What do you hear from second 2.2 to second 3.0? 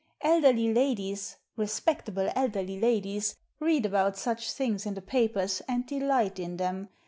elderly